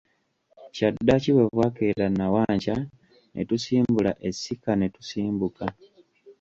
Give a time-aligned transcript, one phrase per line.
[0.75, 2.75] Kyaddaaki bwe bwakeera nnawankya
[3.33, 5.65] ne tusimbula essika ne tusimbuka.